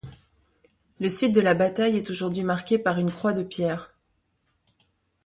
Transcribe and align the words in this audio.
Le 0.99 1.09
site 1.09 1.31
de 1.31 1.41
la 1.41 1.53
bataille 1.53 1.95
est 1.95 2.09
aujourd'hui 2.09 2.41
marqué 2.43 2.79
par 2.79 2.97
une 2.97 3.11
croix 3.11 3.33
de 3.33 3.43
pierre. 3.43 3.93